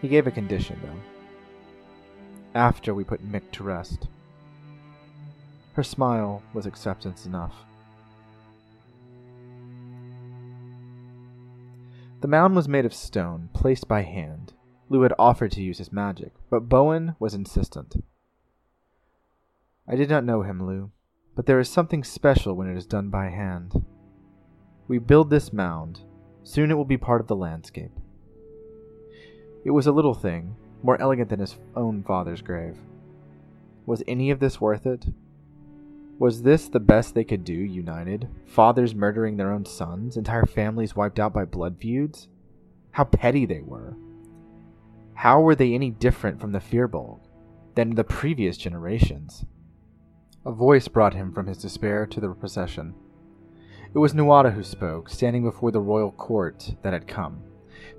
He 0.00 0.08
gave 0.08 0.26
a 0.26 0.30
condition, 0.30 0.78
though. 0.82 1.00
After 2.58 2.94
we 2.94 3.04
put 3.04 3.26
Miach 3.26 3.50
to 3.52 3.64
rest. 3.64 4.08
Her 5.74 5.82
smile 5.82 6.42
was 6.52 6.66
acceptance 6.66 7.26
enough. 7.26 7.54
The 12.20 12.28
mound 12.28 12.56
was 12.56 12.68
made 12.68 12.86
of 12.86 12.94
stone, 12.94 13.50
placed 13.52 13.86
by 13.88 14.02
hand. 14.02 14.54
Lugh 14.88 15.02
had 15.02 15.12
offered 15.18 15.52
to 15.52 15.62
use 15.62 15.78
his 15.78 15.92
magic, 15.92 16.32
but 16.48 16.68
Boann 16.68 17.16
was 17.18 17.34
insistent. 17.34 17.96
I 19.86 19.96
did 19.96 20.08
not 20.08 20.24
know 20.24 20.42
him, 20.42 20.60
Lugh, 20.60 20.90
but 21.34 21.46
there 21.46 21.60
is 21.60 21.68
something 21.68 22.04
special 22.04 22.54
when 22.54 22.70
it 22.70 22.76
is 22.76 22.86
done 22.86 23.10
by 23.10 23.28
hand. 23.28 23.84
We 24.88 24.98
build 24.98 25.28
this 25.28 25.52
mound. 25.52 26.00
Soon 26.44 26.70
it 26.70 26.74
will 26.74 26.84
be 26.84 26.96
part 26.96 27.20
of 27.20 27.26
the 27.26 27.36
landscape. 27.36 27.92
It 29.64 29.70
was 29.70 29.86
a 29.86 29.92
little 29.92 30.14
thing, 30.14 30.54
more 30.82 31.00
elegant 31.00 31.30
than 31.30 31.40
his 31.40 31.56
own 31.74 32.02
father's 32.02 32.42
grave. 32.42 32.76
Was 33.86 34.02
any 34.06 34.30
of 34.30 34.38
this 34.38 34.60
worth 34.60 34.86
it? 34.86 35.06
Was 36.18 36.42
this 36.42 36.68
the 36.68 36.80
best 36.80 37.14
they 37.14 37.24
could 37.24 37.44
do, 37.44 37.54
united? 37.54 38.28
Fathers 38.46 38.94
murdering 38.94 39.36
their 39.36 39.50
own 39.50 39.64
sons, 39.64 40.16
entire 40.16 40.46
families 40.46 40.94
wiped 40.94 41.18
out 41.18 41.32
by 41.32 41.44
blood 41.44 41.78
feuds? 41.80 42.28
How 42.92 43.04
petty 43.04 43.46
they 43.46 43.62
were. 43.62 43.96
How 45.14 45.40
were 45.40 45.54
they 45.54 45.74
any 45.74 45.90
different 45.90 46.40
from 46.40 46.52
the 46.52 46.60
Firbolg 46.60 47.20
than 47.74 47.94
the 47.94 48.04
previous 48.04 48.56
generations? 48.56 49.44
A 50.44 50.52
voice 50.52 50.88
brought 50.88 51.14
him 51.14 51.32
from 51.32 51.46
his 51.46 51.58
despair 51.58 52.06
to 52.06 52.20
the 52.20 52.28
procession. 52.28 52.94
It 53.94 53.98
was 53.98 54.12
Nuada 54.12 54.52
who 54.52 54.62
spoke, 54.62 55.08
standing 55.08 55.42
before 55.42 55.70
the 55.70 55.80
royal 55.80 56.12
court 56.12 56.74
that 56.82 56.92
had 56.92 57.08
come. 57.08 57.42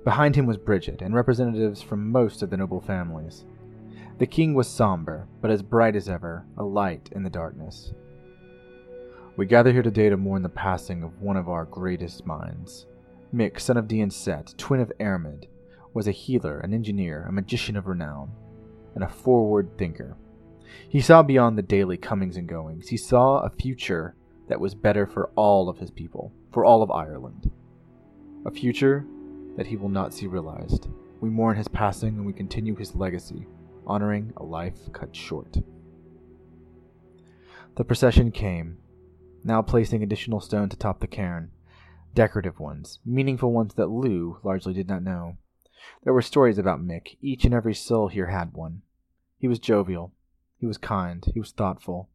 Behind 0.06 0.36
him 0.36 0.46
was 0.46 0.56
Bridget, 0.56 1.02
and 1.02 1.16
representatives 1.16 1.82
from 1.82 2.12
most 2.12 2.40
of 2.40 2.48
the 2.48 2.56
noble 2.56 2.80
families. 2.80 3.44
The 4.18 4.26
king 4.28 4.54
was 4.54 4.68
somber, 4.68 5.26
but 5.40 5.50
as 5.50 5.62
bright 5.62 5.96
as 5.96 6.08
ever, 6.08 6.46
a 6.56 6.62
light 6.62 7.08
in 7.10 7.24
the 7.24 7.28
darkness. 7.28 7.92
We 9.36 9.46
gather 9.46 9.72
here 9.72 9.82
today 9.82 10.08
to 10.08 10.16
mourn 10.16 10.44
the 10.44 10.48
passing 10.48 11.02
of 11.02 11.20
one 11.20 11.36
of 11.36 11.48
our 11.48 11.64
greatest 11.64 12.24
minds. 12.24 12.86
Miach, 13.34 13.58
son 13.58 13.76
of 13.76 13.88
Dian 13.88 14.10
Cecht, 14.10 14.56
twin 14.56 14.78
of 14.78 14.92
Airmed, 15.00 15.48
was 15.92 16.06
a 16.06 16.12
healer, 16.12 16.60
an 16.60 16.72
engineer, 16.72 17.26
a 17.28 17.32
magician 17.32 17.76
of 17.76 17.88
renown, 17.88 18.30
and 18.94 19.02
a 19.02 19.08
forward 19.08 19.76
thinker. 19.76 20.16
He 20.88 21.00
saw 21.00 21.24
beyond 21.24 21.58
the 21.58 21.62
daily 21.62 21.96
comings 21.96 22.36
and 22.36 22.48
goings. 22.48 22.90
He 22.90 22.96
saw 22.96 23.40
a 23.40 23.50
future 23.50 24.14
that 24.46 24.60
was 24.60 24.76
better 24.76 25.04
for 25.04 25.30
all 25.34 25.68
of 25.68 25.78
his 25.78 25.90
people, 25.90 26.32
for 26.52 26.64
all 26.64 26.84
of 26.84 26.92
Ireland. 26.92 27.50
A 28.46 28.52
future 28.52 29.04
that 29.56 29.66
he 29.66 29.76
will 29.76 29.88
not 29.88 30.14
see 30.14 30.26
realized. 30.26 30.88
We 31.20 31.30
mourn 31.30 31.56
his 31.56 31.68
passing 31.68 32.16
and 32.16 32.26
we 32.26 32.32
continue 32.32 32.76
his 32.76 32.94
legacy, 32.94 33.46
honoring 33.86 34.32
a 34.36 34.44
life 34.44 34.92
cut 34.92 35.16
short. 35.16 35.56
The 37.76 37.84
procession 37.84 38.30
came, 38.30 38.78
now 39.44 39.62
placing 39.62 40.02
additional 40.02 40.40
stone 40.40 40.68
to 40.68 40.76
top 40.76 41.00
the 41.00 41.06
cairn. 41.06 41.50
Decorative 42.14 42.58
ones, 42.58 42.98
meaningful 43.04 43.52
ones 43.52 43.74
that 43.74 43.88
Lugh 43.90 44.38
largely 44.42 44.72
did 44.72 44.88
not 44.88 45.02
know. 45.02 45.36
There 46.02 46.14
were 46.14 46.22
stories 46.22 46.58
about 46.58 46.80
Miach. 46.80 47.16
Each 47.20 47.44
and 47.44 47.52
every 47.52 47.74
soul 47.74 48.08
here 48.08 48.26
had 48.26 48.54
one. 48.54 48.82
He 49.38 49.46
was 49.46 49.58
jovial. 49.58 50.12
He 50.58 50.66
was 50.66 50.78
kind. 50.78 51.24
He 51.32 51.38
was 51.38 51.52
thoughtful. 51.52 52.08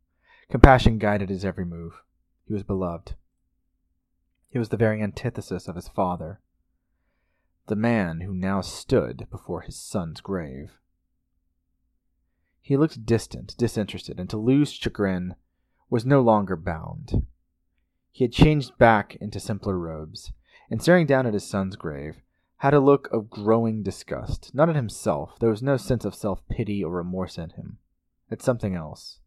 Compassion 0.49 0.97
guided 0.97 1.29
his 1.29 1.45
every 1.45 1.65
move. 1.65 2.01
He 2.47 2.53
was 2.53 2.63
beloved. 2.63 3.13
He 4.49 4.59
was 4.59 4.69
the 4.69 4.77
very 4.77 5.01
antithesis 5.01 5.67
of 5.67 5.75
his 5.75 5.87
father. 5.87 6.39
The 7.71 7.77
man 7.77 8.19
who 8.19 8.33
now 8.33 8.59
stood 8.59 9.29
before 9.31 9.61
his 9.61 9.77
son's 9.77 10.19
grave. 10.19 10.77
He 12.61 12.75
looked 12.75 13.05
distant, 13.05 13.55
disinterested, 13.57 14.19
and 14.19 14.29
to 14.29 14.35
Lugh's 14.35 14.73
chagrin, 14.73 15.35
was 15.89 16.05
no 16.05 16.19
longer 16.19 16.57
bound. 16.57 17.27
He 18.11 18.25
had 18.25 18.33
changed 18.33 18.77
back 18.77 19.15
into 19.21 19.39
simpler 19.39 19.79
robes, 19.79 20.33
and 20.69 20.81
staring 20.81 21.05
down 21.05 21.25
at 21.25 21.33
his 21.33 21.47
son's 21.47 21.77
grave, 21.77 22.21
had 22.57 22.73
a 22.73 22.81
look 22.81 23.07
of 23.09 23.29
growing 23.29 23.83
disgust, 23.83 24.53
not 24.53 24.67
at 24.67 24.75
himself, 24.75 25.39
there 25.39 25.49
was 25.49 25.63
no 25.63 25.77
sense 25.77 26.03
of 26.03 26.13
self 26.13 26.45
pity 26.49 26.83
or 26.83 26.91
remorse 26.91 27.37
in 27.37 27.51
him, 27.51 27.77
at 28.29 28.41
something 28.41 28.75
else. 28.75 29.21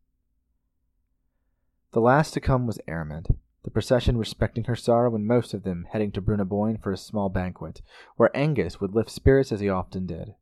The 1.92 2.02
last 2.02 2.34
to 2.34 2.42
come 2.42 2.66
was 2.66 2.78
Ermid, 2.86 3.38
the 3.64 3.70
procession 3.70 4.16
respecting 4.16 4.64
her 4.64 4.76
sorrow, 4.76 5.14
and 5.14 5.26
most 5.26 5.54
of 5.54 5.64
them 5.64 5.86
heading 5.90 6.12
to 6.12 6.22
Brú 6.22 6.36
na 6.36 6.44
Bóinne 6.44 6.80
for 6.80 6.92
a 6.92 6.96
small 6.96 7.28
banquet, 7.28 7.80
where 8.16 8.34
Angus 8.36 8.80
would 8.80 8.94
lift 8.94 9.10
spirits 9.10 9.50
as 9.50 9.60
he 9.60 9.68
often 9.68 10.06
did. 10.06 10.34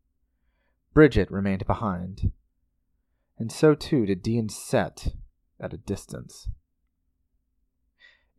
Bridget 0.92 1.30
remained 1.30 1.66
behind, 1.66 2.32
and 3.38 3.50
so 3.50 3.74
too 3.74 4.04
did 4.06 4.22
Dian 4.22 4.48
Cecht, 4.48 5.14
at 5.58 5.72
a 5.72 5.78
distance. 5.78 6.48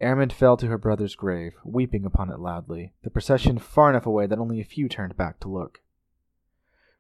Airmed 0.02 0.34
fell 0.34 0.58
to 0.58 0.68
her 0.68 0.78
brother's 0.78 1.16
grave, 1.16 1.54
weeping 1.64 2.06
upon 2.06 2.30
it 2.30 2.40
loudly, 2.40 2.94
the 3.04 3.10
procession 3.10 3.58
far 3.58 3.90
enough 3.90 4.06
away 4.06 4.28
that 4.28 4.40
only 4.40 4.60
a 4.60 4.66
few 4.66 4.90
turned 4.90 5.16
back 5.16 5.40
to 5.40 5.48
look. 5.48 5.80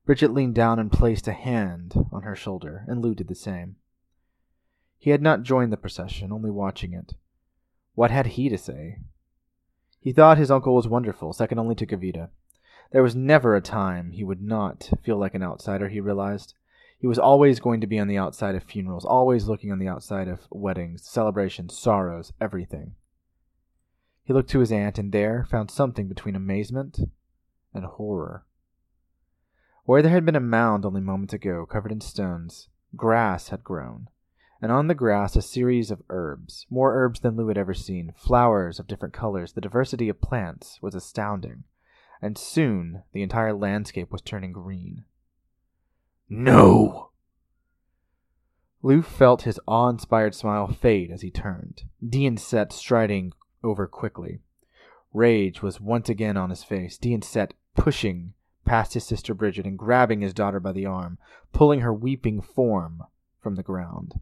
Bridget 0.05 0.33
leaned 0.33 0.55
down 0.55 0.79
and 0.79 0.91
placed 0.91 1.27
a 1.27 1.33
hand 1.33 1.93
on 2.11 2.23
her 2.23 2.35
shoulder, 2.35 2.85
and 2.87 3.03
Lugh 3.03 3.17
did 3.17 3.27
the 3.27 3.35
same. 3.35 3.75
He 4.97 5.09
had 5.09 5.21
not 5.21 5.43
joined 5.43 5.73
the 5.73 5.77
procession, 5.77 6.31
only 6.31 6.49
watching 6.49 6.93
it. 6.93 7.13
What 7.95 8.11
had 8.11 8.27
he 8.27 8.49
to 8.49 8.57
say? 8.57 8.99
He 9.99 10.11
thought 10.11 10.37
his 10.37 10.51
uncle 10.51 10.75
was 10.75 10.87
wonderful, 10.87 11.31
second 11.33 11.59
only 11.59 11.75
to 11.75 11.85
Kavita. 11.85 12.29
There 12.91 13.03
was 13.03 13.15
never 13.15 13.55
a 13.55 13.61
time 13.61 14.11
he 14.11 14.23
would 14.23 14.41
not 14.41 14.89
feel 15.03 15.17
like 15.17 15.33
an 15.33 15.43
outsider, 15.43 15.89
he 15.89 15.99
realized. 15.99 16.53
He 16.99 17.07
was 17.07 17.19
always 17.19 17.59
going 17.59 17.81
to 17.81 17.87
be 17.87 17.99
on 17.99 18.07
the 18.07 18.17
outside 18.17 18.55
of 18.55 18.63
funerals, 18.63 19.05
always 19.05 19.47
looking 19.47 19.71
on 19.71 19.79
the 19.79 19.87
outside 19.87 20.27
of 20.27 20.47
weddings, 20.49 21.03
celebrations, 21.03 21.77
sorrows, 21.77 22.33
everything. 22.39 22.95
He 24.23 24.33
looked 24.33 24.49
to 24.51 24.59
his 24.59 24.71
aunt 24.71 24.97
and 24.97 25.11
there 25.11 25.45
found 25.49 25.69
something 25.69 26.07
between 26.07 26.35
amazement 26.35 26.99
and 27.73 27.85
horror. 27.85 28.45
Where 29.85 30.01
there 30.01 30.11
had 30.11 30.25
been 30.25 30.35
a 30.35 30.39
mound 30.39 30.85
only 30.85 31.01
moments 31.01 31.33
ago, 31.33 31.65
covered 31.65 31.91
in 31.91 31.99
stones, 31.99 32.69
grass 32.95 33.49
had 33.49 33.63
grown, 33.63 34.07
and 34.63 34.71
on 34.71 34.87
the 34.87 34.95
grass 34.95 35.35
a 35.35 35.41
series 35.41 35.91
of 35.91 36.01
herbs, 36.09 36.65
more 36.69 36.95
herbs 36.95 37.19
than 37.19 37.35
Lugh 37.35 37.49
had 37.49 37.57
ever 37.57 37.73
seen, 37.73 38.13
flowers 38.15 38.79
of 38.79 38.87
different 38.87 39.13
colors. 39.13 39.51
The 39.51 39.59
diversity 39.59 40.07
of 40.07 40.21
plants 40.21 40.81
was 40.81 40.95
astounding, 40.95 41.65
and 42.21 42.37
soon 42.37 43.03
the 43.11 43.23
entire 43.23 43.53
landscape 43.53 44.09
was 44.09 44.21
turning 44.21 44.53
green. 44.53 45.03
No! 46.29 47.09
Lugh 48.81 49.03
felt 49.03 49.41
his 49.41 49.59
awe 49.67 49.89
inspired 49.89 50.33
smile 50.33 50.67
fade 50.67 51.11
as 51.11 51.23
he 51.23 51.29
turned, 51.29 51.83
Dian 52.01 52.37
Cecht 52.37 52.71
striding 52.71 53.33
over 53.65 53.85
quickly. 53.85 54.39
Rage 55.11 55.61
was 55.61 55.81
once 55.81 56.07
again 56.07 56.37
on 56.37 56.49
his 56.49 56.63
face, 56.63 56.97
Dian 56.97 57.21
Cecht 57.21 57.53
pushing 57.75 58.33
past 58.63 58.93
his 58.93 59.03
sister 59.03 59.33
Bridget 59.33 59.65
and 59.65 59.77
grabbing 59.77 60.21
his 60.21 60.33
daughter 60.33 60.61
by 60.61 60.71
the 60.71 60.85
arm, 60.85 61.17
pulling 61.51 61.81
her 61.81 61.93
weeping 61.93 62.39
form 62.39 63.03
from 63.41 63.55
the 63.55 63.61
ground. 63.61 64.21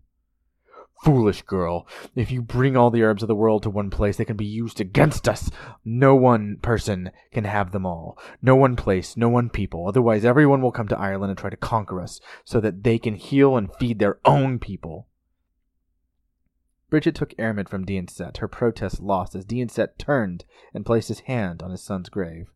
Foolish 1.03 1.41
girl, 1.41 1.87
if 2.15 2.29
you 2.29 2.43
bring 2.43 2.77
all 2.77 2.91
the 2.91 3.01
herbs 3.01 3.23
of 3.23 3.27
the 3.27 3.35
world 3.35 3.63
to 3.63 3.71
one 3.71 3.89
place, 3.89 4.17
they 4.17 4.25
can 4.25 4.37
be 4.37 4.45
used 4.45 4.79
against 4.79 5.27
us. 5.27 5.49
No 5.83 6.13
one 6.13 6.57
person 6.61 7.09
can 7.31 7.45
have 7.45 7.71
them 7.71 7.87
all. 7.87 8.19
No 8.39 8.55
one 8.55 8.75
place, 8.75 9.17
no 9.17 9.27
one 9.27 9.49
people. 9.49 9.87
Otherwise, 9.87 10.23
everyone 10.23 10.61
will 10.61 10.71
come 10.71 10.87
to 10.89 10.99
Ireland 10.99 11.31
and 11.31 11.37
try 11.39 11.49
to 11.49 11.57
conquer 11.57 11.99
us 11.99 12.21
so 12.45 12.59
that 12.59 12.83
they 12.83 12.99
can 12.99 13.15
heal 13.15 13.57
and 13.57 13.73
feed 13.79 13.97
their 13.97 14.19
own 14.25 14.59
people. 14.59 15.07
Bridget 16.91 17.15
took 17.15 17.33
Airmed 17.39 17.69
from 17.69 17.85
Cecht, 17.87 18.37
her 18.37 18.47
protest 18.47 19.01
lost 19.01 19.33
as 19.33 19.45
Cecht 19.45 19.97
turned 19.97 20.45
and 20.71 20.85
placed 20.85 21.07
his 21.07 21.21
hand 21.21 21.63
on 21.63 21.71
his 21.71 21.81
son's 21.81 22.09
grave. 22.09 22.51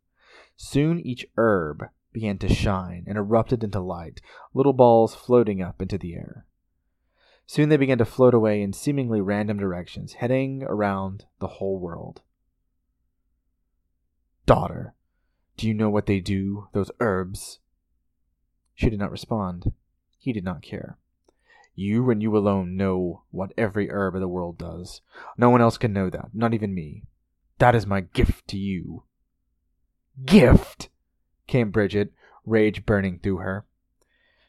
Soon 0.56 1.00
each 1.00 1.26
herb 1.36 1.86
began 2.14 2.38
to 2.38 2.54
shine 2.54 3.06
and 3.08 3.18
erupted 3.18 3.64
into 3.64 3.80
light, 3.80 4.22
little 4.54 4.74
balls 4.74 5.16
floating 5.16 5.62
up 5.62 5.82
into 5.82 5.98
the 5.98 6.14
air. 6.14 6.46
Soon 7.48 7.70
they 7.70 7.78
began 7.78 7.98
to 8.00 8.06
float 8.06 8.34
away 8.34 8.62
in 8.62 8.74
seemingly 8.74 9.22
random 9.22 9.58
directions, 9.58 10.14
heading 10.14 10.64
around 10.64 11.26
the 11.40 11.48
whole 11.48 11.80
world. 11.80 12.22
Daughter, 14.46 14.94
do 15.58 15.68
you 15.68 15.74
know 15.74 15.90
what 15.90 16.06
they 16.06 16.20
do, 16.20 16.68
those 16.74 16.92
herbs? 17.00 17.60
She 18.74 18.90
did 18.90 19.00
not 19.00 19.12
respond. 19.12 19.74
He 20.18 20.34
did 20.34 20.44
not 20.44 20.62
care. 20.62 20.98
You 21.76 22.10
and 22.10 22.22
you 22.22 22.36
alone 22.36 22.78
know 22.78 23.24
what 23.32 23.54
every 23.58 23.90
herb 23.90 24.16
of 24.16 24.22
the 24.22 24.28
world 24.28 24.58
does. 24.58 25.02
No 25.38 25.50
one 25.50 25.62
else 25.62 25.78
can 25.78 25.94
know 25.94 26.10
that, 26.10 26.30
not 26.34 26.54
even 26.54 26.74
me. 26.74 27.04
That 27.60 27.76
is 27.76 27.86
my 27.86 28.02
gift 28.02 28.48
to 28.50 28.58
you. 28.58 29.04
Gift! 30.24 30.90
came 31.48 31.72
Bridget, 31.72 32.14
rage 32.46 32.86
burning 32.86 33.20
through 33.20 33.38
her. 33.38 33.66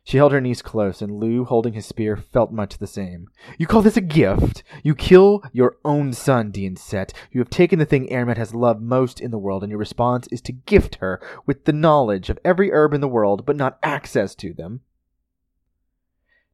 She 0.07 0.19
held 0.19 0.31
her 0.31 0.41
niece 0.41 0.63
close, 0.63 1.03
and 1.03 1.19
Lugh, 1.19 1.49
holding 1.49 1.73
his 1.73 1.85
spear, 1.85 2.17
felt 2.17 2.53
much 2.53 2.79
the 2.79 2.87
same. 2.87 3.27
You 3.59 3.67
call 3.67 3.83
this 3.83 3.97
a 3.97 4.01
gift? 4.01 4.63
You 4.85 4.95
kill 4.95 5.43
your 5.53 5.79
own 5.85 6.13
son, 6.13 6.53
Dian 6.53 6.77
Cecht. 6.77 7.13
You 7.33 7.41
have 7.41 7.51
taken 7.51 7.81
the 7.81 7.85
thing 7.87 8.09
Airmed 8.09 8.39
has 8.39 8.55
loved 8.55 8.81
most 8.81 9.21
in 9.21 9.33
the 9.33 9.39
world, 9.39 9.65
and 9.65 9.71
your 9.71 9.81
response 9.81 10.29
is 10.31 10.41
to 10.43 10.53
gift 10.53 10.99
her 11.01 11.21
with 11.45 11.65
the 11.65 11.73
knowledge 11.73 12.31
of 12.31 12.39
every 12.45 12.71
herb 12.71 12.95
in 12.95 13.01
the 13.01 13.09
world, 13.09 13.45
but 13.45 13.57
not 13.57 13.81
access 13.83 14.37
to 14.37 14.55
them. 14.55 14.83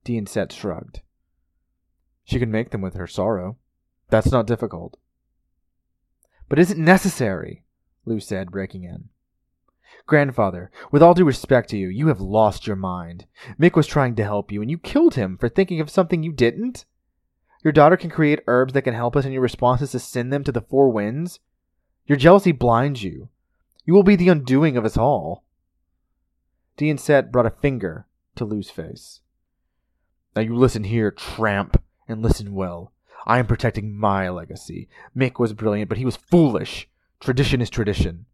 Dian 0.02 0.24
Cecht 0.24 0.54
shrugged. 0.54 1.02
She 2.24 2.38
can 2.38 2.50
make 2.50 2.70
them 2.70 2.80
with 2.80 2.94
her 2.94 3.06
sorrow. 3.06 3.58
That's 4.08 4.32
not 4.32 4.46
difficult. 4.46 4.96
But 6.48 6.58
is 6.58 6.70
it 6.70 6.78
necessary? 6.78 7.64
Lugh 8.06 8.22
said, 8.22 8.50
breaking 8.50 8.84
in. 8.84 9.10
Grandfather, 10.06 10.70
with 10.90 11.02
all 11.02 11.14
due 11.14 11.24
respect 11.24 11.70
to 11.70 11.76
you, 11.76 11.88
you 11.88 12.08
have 12.08 12.20
lost 12.20 12.66
your 12.66 12.76
mind. 12.76 13.26
Miach 13.58 13.76
was 13.76 13.86
trying 13.86 14.14
to 14.16 14.24
help 14.24 14.50
you, 14.50 14.60
and 14.60 14.70
you 14.70 14.78
killed 14.78 15.14
him 15.14 15.36
for 15.38 15.48
thinking 15.48 15.80
of 15.80 15.90
something 15.90 16.22
you 16.22 16.32
didn't? 16.32 16.84
Your 17.62 17.72
daughter 17.72 17.96
can 17.96 18.10
create 18.10 18.40
herbs 18.46 18.72
that 18.72 18.82
can 18.82 18.94
help 18.94 19.16
us, 19.16 19.24
and 19.24 19.32
your 19.32 19.42
response 19.42 19.80
is 19.82 19.92
to 19.92 19.98
send 19.98 20.32
them 20.32 20.44
to 20.44 20.52
the 20.52 20.60
four 20.60 20.90
winds? 20.90 21.40
Your 22.06 22.18
jealousy 22.18 22.52
blinds 22.52 23.04
you. 23.04 23.28
You 23.84 23.94
will 23.94 24.02
be 24.02 24.16
the 24.16 24.28
undoing 24.28 24.76
of 24.76 24.84
us 24.84 24.96
all. 24.96 25.44
Dian 26.76 26.98
Cecht 26.98 27.30
brought 27.30 27.46
a 27.46 27.50
finger 27.50 28.06
to 28.36 28.44
Lugh's 28.44 28.70
face. 28.70 29.20
Now 30.34 30.42
you 30.42 30.56
listen 30.56 30.84
here, 30.84 31.10
tramp, 31.10 31.80
and 32.08 32.22
listen 32.22 32.54
well. 32.54 32.92
I 33.26 33.38
am 33.38 33.46
protecting 33.46 33.96
my 33.96 34.28
legacy. 34.28 34.88
Miach 35.16 35.38
was 35.38 35.52
brilliant, 35.52 35.88
but 35.88 35.98
he 35.98 36.04
was 36.04 36.16
foolish. 36.16 36.88
Tradition 37.20 37.60
is 37.60 37.70
tradition. 37.70 38.26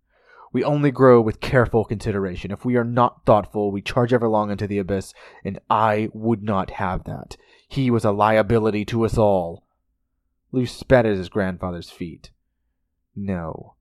We 0.53 0.65
only 0.65 0.91
grow 0.91 1.21
with 1.21 1.41
careful 1.41 1.85
consideration. 1.85 2.51
If 2.51 2.65
we 2.65 2.77
are 2.77 2.85
not 2.85 3.25
thoughtful, 3.27 3.71
we 3.71 3.83
charge 3.83 4.13
everlong 4.13 4.51
into 4.51 4.67
the 4.67 4.79
abyss, 4.79 5.13
and 5.45 5.59
I 5.69 6.09
would 6.13 6.43
not 6.43 6.71
have 6.71 7.05
that. 7.05 7.37
He 7.69 7.91
was 7.91 8.05
a 8.05 8.13
liability 8.13 8.85
to 8.87 9.05
us 9.05 9.19
all. 9.19 9.65
Lugh 10.51 10.69
spat 10.69 11.05
at 11.05 11.17
his 11.17 11.29
grandfather's 11.29 11.91
feet. 11.91 12.31
No, 13.15 13.75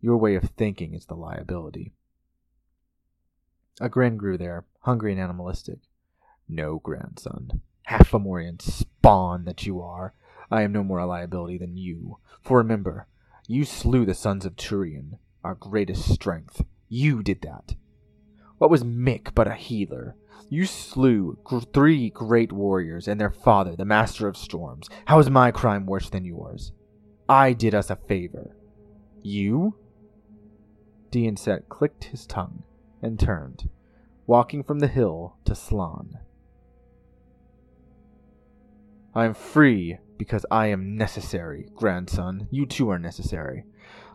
your 0.00 0.16
way 0.16 0.34
of 0.34 0.50
thinking 0.56 0.94
is 0.94 1.06
the 1.06 1.14
liability. 1.14 1.92
A 3.80 3.88
grin 3.88 4.16
grew 4.16 4.36
there, 4.36 4.64
hungry 4.80 5.12
and 5.12 5.20
animalistic. 5.20 5.78
No, 6.48 6.80
grandson. 6.80 7.60
Half 7.82 8.10
Fomorian 8.10 8.60
spawn 8.60 9.44
that 9.44 9.66
you 9.66 9.80
are, 9.80 10.14
I 10.50 10.62
am 10.62 10.72
no 10.72 10.82
more 10.82 10.98
a 10.98 11.06
liability 11.06 11.58
than 11.58 11.76
you. 11.76 12.18
For 12.42 12.58
remember, 12.58 13.06
you 13.46 13.64
slew 13.64 14.04
the 14.04 14.14
sons 14.14 14.44
of 14.44 14.56
Tuireann 14.56 15.18
our 15.44 15.54
greatest 15.54 16.12
strength. 16.12 16.64
You 16.88 17.22
did 17.22 17.42
that. 17.42 17.74
What 18.58 18.70
was 18.70 18.82
Miach 18.82 19.34
but 19.34 19.46
a 19.46 19.54
healer? 19.54 20.16
You 20.48 20.66
slew 20.66 21.38
gr- 21.44 21.58
three 21.60 22.10
great 22.10 22.52
warriors 22.52 23.06
and 23.06 23.20
their 23.20 23.30
father, 23.30 23.76
the 23.76 23.84
Master 23.84 24.26
of 24.26 24.36
Storms. 24.36 24.88
How 25.06 25.18
is 25.18 25.30
my 25.30 25.50
crime 25.50 25.86
worse 25.86 26.08
than 26.08 26.24
yours? 26.24 26.72
I 27.28 27.52
did 27.52 27.74
us 27.74 27.90
a 27.90 27.96
favor. 27.96 28.56
You? 29.22 29.74
Dian 31.10 31.36
Cecht 31.36 31.68
clicked 31.68 32.04
his 32.04 32.26
tongue 32.26 32.62
and 33.02 33.18
turned, 33.18 33.68
walking 34.26 34.62
from 34.62 34.78
the 34.78 34.88
hill 34.88 35.36
to 35.44 35.54
Slan. 35.54 36.18
I 39.14 39.24
am 39.24 39.34
free 39.34 39.98
because 40.16 40.44
I 40.50 40.66
am 40.66 40.96
necessary, 40.96 41.68
grandson. 41.74 42.48
You 42.50 42.66
too 42.66 42.90
are 42.90 42.98
necessary. 42.98 43.64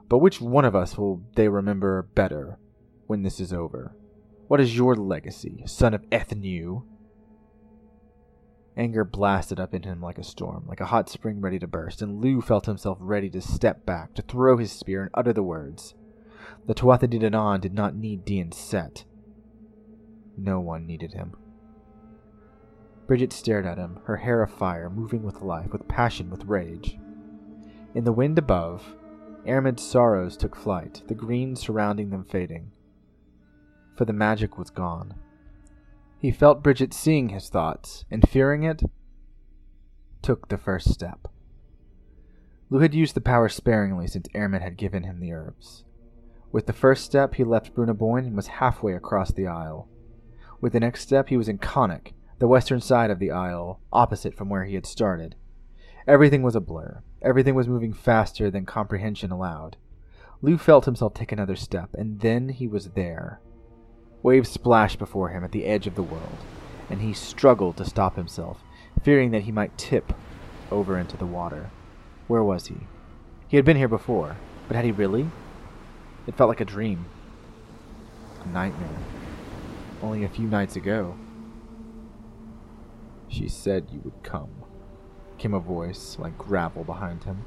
But 0.09 0.19
which 0.19 0.41
one 0.41 0.65
of 0.65 0.75
us 0.75 0.97
will 0.97 1.21
they 1.35 1.47
remember 1.47 2.03
better 2.15 2.59
when 3.07 3.23
this 3.23 3.39
is 3.39 3.53
over? 3.53 3.95
What 4.47 4.59
is 4.59 4.75
your 4.75 4.95
legacy, 4.95 5.63
son 5.65 5.93
of 5.93 6.07
Ethniu? 6.09 6.83
Anger 8.75 9.03
blasted 9.03 9.59
up 9.59 9.73
in 9.73 9.83
him 9.83 10.01
like 10.01 10.17
a 10.17 10.23
storm, 10.23 10.65
like 10.67 10.79
a 10.79 10.87
hot 10.87 11.09
spring 11.09 11.41
ready 11.41 11.59
to 11.59 11.67
burst, 11.67 12.01
and 12.01 12.23
Lugh 12.23 12.43
felt 12.43 12.65
himself 12.65 12.97
ready 12.99 13.29
to 13.29 13.41
step 13.41 13.85
back, 13.85 14.13
to 14.15 14.21
throw 14.21 14.57
his 14.57 14.71
spear 14.71 15.03
and 15.03 15.11
utter 15.13 15.31
the 15.31 15.43
words. 15.43 15.93
The 16.65 16.73
Tuatha 16.73 17.07
De 17.07 17.19
Danann 17.19 17.61
did 17.61 17.73
not 17.73 17.95
need 17.95 18.25
Dian 18.25 18.51
Cecht. 18.51 19.05
No 20.37 20.59
one 20.59 20.87
needed 20.87 21.13
him. 21.13 21.35
Bridget 23.05 23.33
stared 23.33 23.65
at 23.65 23.77
him, 23.77 23.99
her 24.05 24.17
hair 24.17 24.41
afire, 24.41 24.89
moving 24.89 25.23
with 25.23 25.41
life, 25.41 25.71
with 25.71 25.87
passion, 25.87 26.29
with 26.29 26.45
rage. 26.45 26.97
In 27.93 28.05
the 28.05 28.11
wind 28.11 28.39
above, 28.39 28.95
Airmed's 29.45 29.83
sorrows 29.83 30.37
took 30.37 30.55
flight, 30.55 31.01
the 31.07 31.13
green 31.13 31.55
surrounding 31.55 32.09
them 32.09 32.23
fading. 32.23 32.71
For 33.95 34.05
the 34.05 34.13
magic 34.13 34.57
was 34.57 34.69
gone. 34.69 35.15
He 36.17 36.31
felt 36.31 36.63
Bridget 36.63 36.93
seeing 36.93 37.29
his 37.29 37.49
thoughts, 37.49 38.05
and 38.09 38.27
fearing 38.27 38.63
it, 38.63 38.81
took 40.21 40.47
the 40.47 40.57
first 40.57 40.89
step. 40.89 41.27
Lugh 42.69 42.81
had 42.81 42.93
used 42.95 43.13
the 43.13 43.21
power 43.21 43.49
sparingly 43.49 44.07
since 44.07 44.27
Airmed 44.33 44.61
had 44.61 44.77
given 44.77 45.03
him 45.03 45.19
the 45.19 45.33
herbs. 45.33 45.83
With 46.51 46.65
the 46.65 46.73
first 46.73 47.03
step, 47.03 47.35
he 47.35 47.43
left 47.43 47.75
Brú 47.75 47.85
na 47.85 47.93
Bóinne 47.93 48.27
and 48.27 48.35
was 48.35 48.47
halfway 48.47 48.93
across 48.93 49.31
the 49.31 49.47
isle. 49.47 49.89
With 50.61 50.71
the 50.73 50.79
next 50.79 51.01
step, 51.01 51.27
he 51.29 51.37
was 51.37 51.49
in 51.49 51.57
Connacht, 51.57 52.13
the 52.39 52.47
western 52.47 52.79
side 52.79 53.11
of 53.11 53.19
the 53.19 53.31
isle, 53.31 53.81
opposite 53.91 54.33
from 54.33 54.49
where 54.49 54.63
he 54.63 54.75
had 54.75 54.85
started. 54.85 55.35
Everything 56.07 56.41
was 56.41 56.55
a 56.55 56.61
blur. 56.61 57.03
Everything 57.23 57.55
was 57.55 57.69
moving 57.69 57.93
faster 57.93 58.51
than 58.51 58.65
comprehension 58.65 59.31
allowed. 59.31 59.77
Lugh 60.41 60.59
felt 60.59 60.83
himself 60.83 61.13
take 61.13 61.31
another 61.31 61.55
step, 61.55 61.89
and 61.93 62.19
then 62.19 62.49
he 62.49 62.67
was 62.67 62.89
there. 62.89 63.39
Waves 64.21 64.49
splashed 64.49 64.99
before 64.99 65.29
him 65.29 65.43
at 65.43 65.53
the 65.53 65.65
edge 65.65 65.87
of 65.87 65.95
the 65.95 66.03
world, 66.03 66.37
and 66.89 67.01
he 67.01 67.13
struggled 67.13 67.77
to 67.77 67.85
stop 67.85 68.17
himself, 68.17 68.61
fearing 69.01 69.31
that 69.31 69.43
he 69.43 69.53
might 69.53 69.77
tip 69.77 70.11
over 70.69 70.97
into 70.97 71.15
the 71.15 71.25
water. 71.25 71.69
Where 72.27 72.43
was 72.43 72.67
he? 72.67 72.87
He 73.47 73.55
had 73.55 73.65
been 73.65 73.77
here 73.77 73.87
before, 73.87 74.35
but 74.67 74.75
had 74.75 74.83
he 74.83 74.91
really? 74.91 75.29
It 76.27 76.35
felt 76.35 76.49
like 76.49 76.61
a 76.61 76.65
dream. 76.65 77.05
A 78.43 78.47
nightmare. 78.49 78.99
Only 80.01 80.25
a 80.25 80.29
few 80.29 80.47
nights 80.47 80.75
ago. 80.75 81.15
She 83.29 83.47
said 83.47 83.87
you 83.91 84.01
would 84.03 84.23
come 84.23 84.62
came 85.37 85.53
a 85.53 85.59
voice 85.59 86.17
like 86.19 86.37
gravel 86.37 86.83
behind 86.83 87.23
him. 87.23 87.45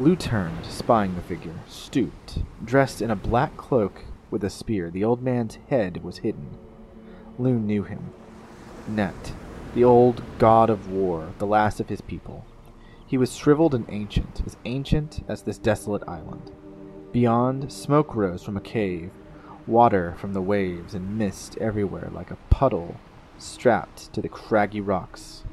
Lugh 0.00 0.18
turned, 0.18 0.64
spying 0.64 1.16
the 1.16 1.22
figure, 1.22 1.54
stooped, 1.66 2.38
dressed 2.64 3.02
in 3.02 3.10
a 3.10 3.16
black 3.16 3.56
cloak 3.56 4.04
with 4.30 4.44
a 4.44 4.50
spear. 4.50 4.90
The 4.90 5.02
old 5.02 5.22
man's 5.22 5.58
head 5.70 6.04
was 6.04 6.18
hidden. 6.18 6.56
Lugh 7.38 7.60
knew 7.60 7.82
him. 7.82 8.12
Net, 8.86 9.32
the 9.74 9.82
old 9.82 10.22
god 10.38 10.70
of 10.70 10.90
war, 10.90 11.30
the 11.38 11.46
last 11.46 11.80
of 11.80 11.88
his 11.88 12.00
people. 12.00 12.44
He 13.06 13.18
was 13.18 13.34
shriveled 13.36 13.74
and 13.74 13.86
ancient, 13.88 14.42
as 14.46 14.56
ancient 14.64 15.24
as 15.26 15.42
this 15.42 15.58
desolate 15.58 16.06
island. 16.06 16.52
Beyond, 17.10 17.72
smoke 17.72 18.14
rose 18.14 18.42
from 18.42 18.56
a 18.56 18.60
cave, 18.60 19.10
water 19.66 20.14
from 20.18 20.32
the 20.32 20.42
waves, 20.42 20.94
and 20.94 21.18
mist 21.18 21.56
everywhere 21.58 22.10
like 22.12 22.30
a 22.30 22.38
puddle 22.50 22.96
strapped 23.38 24.12
to 24.12 24.20
the 24.20 24.28
craggy 24.28 24.80
rocks 24.80 25.44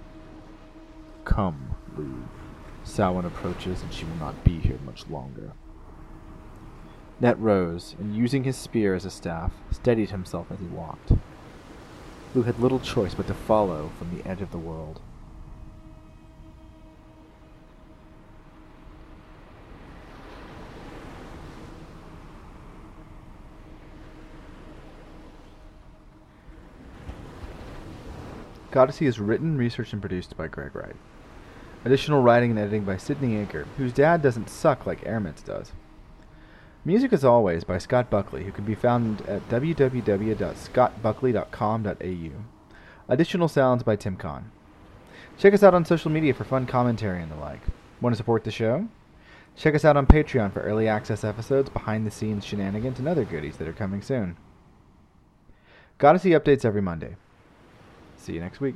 Come, 1.26 1.76
Lugh. 1.98 2.30
Samhain 2.84 3.26
approaches, 3.26 3.82
and 3.82 3.92
she 3.92 4.06
will 4.06 4.16
not 4.16 4.44
be 4.44 4.60
here 4.60 4.80
much 4.86 5.08
longer. 5.10 5.52
Net 7.20 7.38
rose, 7.40 7.96
and 8.00 8.16
using 8.16 8.44
his 8.44 8.56
spear 8.56 8.94
as 8.94 9.06
a 9.06 9.12
staff, 9.12 9.52
steadied 9.72 10.12
himself 10.12 10.48
as 10.52 10.60
he 10.60 10.66
walked. 10.68 11.12
Lugh 12.34 12.46
had 12.46 12.60
little 12.60 12.80
choice 12.80 13.16
but 13.16 13.28
to 13.28 13.34
follow 13.34 13.92
from 13.98 14.16
the 14.16 14.26
edge 14.26 14.42
of 14.42 14.52
the 14.52 14.58
world. 14.58 15.02
Goddessy 28.72 29.08
is 29.08 29.20
written, 29.22 29.58
researched, 29.58 29.94
and 29.94 30.02
produced 30.02 30.36
by 30.36 30.48
Greg 30.48 30.76
Wright. 30.76 30.98
Additional 31.86 32.22
writing 32.22 32.50
and 32.50 32.60
editing 32.60 32.84
by 32.84 32.98
Sidney 32.98 33.46
Aker, 33.46 33.66
whose 33.78 33.94
dad 33.94 34.24
doesn't 34.24 34.50
suck 34.50 34.88
like 34.88 35.06
Airmed's 35.06 35.44
does. 35.44 35.72
Music, 36.84 37.14
as 37.14 37.24
always, 37.24 37.64
by 37.64 37.78
Scott 37.78 38.10
Buckley, 38.10 38.44
who 38.44 38.52
can 38.52 38.66
be 38.66 38.74
found 38.74 39.22
at 39.22 39.48
www.scottbuckley.com.au. 39.50 42.44
Additional 43.08 43.48
sounds 43.48 43.84
by 43.84 43.96
Tim 43.96 44.18
Kahn. 44.18 44.52
Check 45.38 45.54
us 45.54 45.62
out 45.62 45.76
on 45.76 45.86
social 45.86 46.10
media 46.10 46.34
for 46.34 46.44
fun 46.44 46.66
commentary 46.66 47.22
and 47.22 47.32
the 47.32 47.36
like. 47.36 47.62
Want 48.02 48.14
to 48.14 48.18
support 48.18 48.44
the 48.44 48.52
show? 48.52 48.88
Check 49.56 49.76
us 49.76 49.86
out 49.86 49.96
on 49.96 50.08
Patreon 50.08 50.54
for 50.54 50.62
early 50.62 50.88
access 50.88 51.24
episodes, 51.24 51.70
behind 51.70 52.04
the 52.06 52.12
scenes 52.12 52.44
shenanigans, 52.44 52.98
and 52.98 53.08
other 53.08 53.26
goodies 53.26 53.58
that 53.58 53.68
are 53.68 53.74
coming 53.74 54.02
soon. 54.02 54.38
Gotta 56.00 56.18
see 56.18 56.32
updates 56.32 56.66
every 56.66 56.82
Monday. 56.82 57.16
See 58.18 58.34
you 58.34 58.40
next 58.40 58.60
week. 58.60 58.76